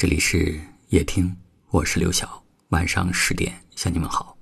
[0.00, 0.58] 这里是
[0.88, 1.30] 夜听，
[1.68, 2.42] 我是刘晓。
[2.70, 4.34] 晚上十点向你们好。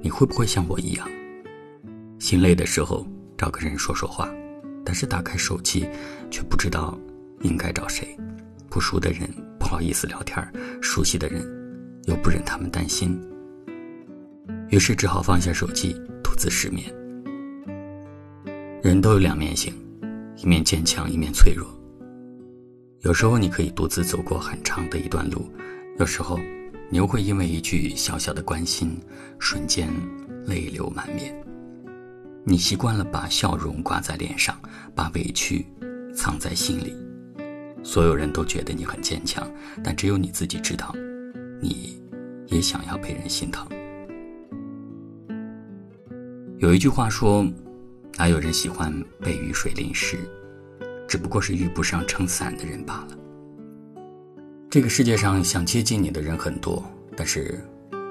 [0.00, 1.06] 你会不会像我一样，
[2.18, 3.06] 心累的时候
[3.36, 4.26] 找个人说说话，
[4.82, 5.86] 但是打开手机
[6.30, 6.98] 却不知道
[7.42, 8.16] 应该找谁？
[8.70, 9.28] 不熟的人
[9.60, 10.42] 不好意思聊天，
[10.80, 11.46] 熟悉的人
[12.04, 13.20] 又不忍他们担心，
[14.70, 15.92] 于是只好放下手机，
[16.24, 16.90] 独自失眠。
[18.82, 19.74] 人都有两面性，
[20.38, 21.68] 一面坚强，一面脆弱。
[23.02, 25.48] 有时候你可以独自走过很长的一段路，
[26.00, 26.36] 有时候
[26.90, 28.98] 你又会因为一句小小的关心，
[29.38, 29.88] 瞬间
[30.46, 31.32] 泪流满面。
[32.44, 34.60] 你习惯了把笑容挂在脸上，
[34.96, 35.64] 把委屈
[36.12, 36.92] 藏在心里。
[37.84, 39.48] 所有人都觉得你很坚强，
[39.84, 40.92] 但只有你自己知道，
[41.62, 42.02] 你
[42.48, 43.64] 也想要被人心疼。
[46.58, 47.46] 有一句话说
[48.18, 50.18] ：“哪有人喜欢被雨水淋湿？”
[51.08, 53.18] 只不过是遇不上撑伞的人罢了。
[54.70, 56.84] 这个世界上想接近你的人很多，
[57.16, 57.58] 但是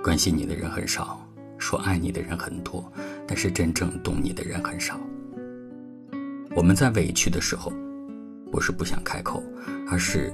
[0.03, 1.23] 关心你的人很少；
[1.59, 2.91] 说爱你的人很多，
[3.27, 4.99] 但是真正懂你的人很少。
[6.55, 7.71] 我们在委屈的时候，
[8.51, 9.43] 不是不想开口，
[9.87, 10.33] 而是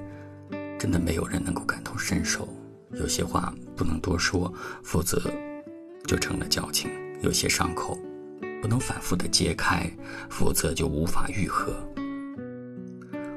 [0.80, 2.48] 真的没有人能够感同身受。
[2.94, 4.54] 有些话不能多说，
[4.84, 5.20] 否则
[6.06, 6.90] 就成了矫情；
[7.22, 8.00] 有些伤口
[8.62, 9.92] 不能反复的揭开，
[10.30, 11.76] 否则就无法愈合。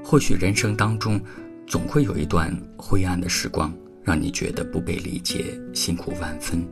[0.08, 1.20] 或许人生当中，
[1.66, 6.64] 总会有一段灰暗的时光，让你觉得不被理解，辛苦万分。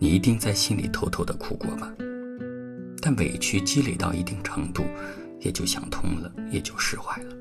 [0.00, 1.94] 你一定在心里偷偷的哭过吧？
[3.00, 4.82] 但委屈积累到一定程度，
[5.38, 7.32] 也就想通了，也就释怀了。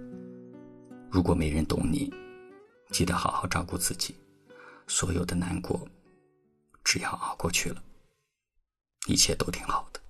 [1.10, 2.14] 如果没人懂你，
[2.92, 4.14] 记得好好照顾自己。
[4.86, 5.88] 所有的难过，
[6.84, 7.82] 只要熬过去了，
[9.08, 10.01] 一切都挺好的。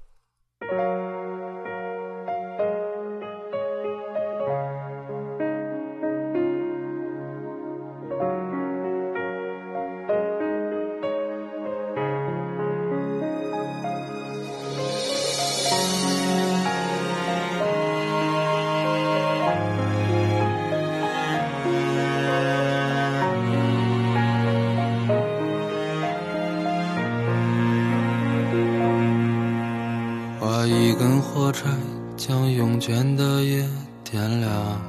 [32.23, 33.67] 将慵倦的夜
[34.03, 34.79] 点亮，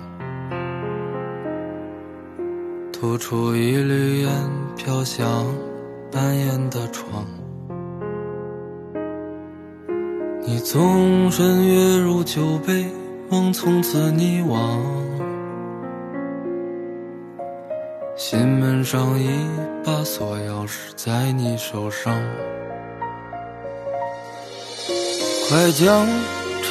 [2.93, 4.31] 吐出一缕烟
[4.77, 5.47] 飘向
[6.13, 7.25] 半掩的窗。
[10.43, 12.85] 你纵身跃入酒杯，
[13.31, 14.79] 梦从此溺亡。
[18.15, 19.31] 心门上一
[19.83, 22.13] 把锁钥匙在你手上。
[25.49, 26.07] 快将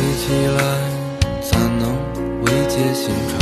[0.00, 0.58] 往日记起来，
[1.42, 1.84] 怎能
[2.42, 3.38] 慰解心肠？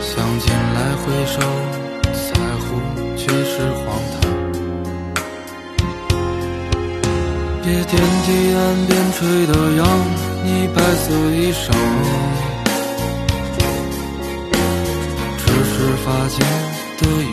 [0.00, 1.40] 想起来回首，
[2.12, 2.20] 在
[2.60, 2.66] 乎
[3.16, 4.22] 却是荒唐。
[7.62, 7.90] 别惦
[8.26, 9.80] 记岸边吹的扬，
[10.44, 11.64] 你白色衣裳，
[15.38, 15.74] 只是
[16.04, 16.36] 发间
[16.98, 17.32] 的雨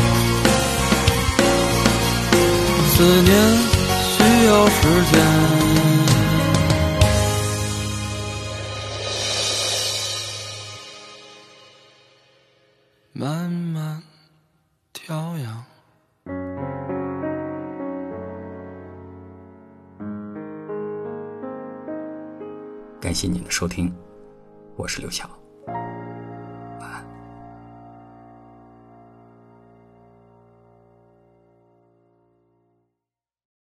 [3.01, 3.33] 思念
[3.97, 4.81] 需要时
[5.11, 5.19] 间
[13.11, 14.03] 慢慢
[14.93, 15.65] 调养。
[22.99, 23.91] 感谢您的收听，
[24.75, 25.40] 我是刘晓。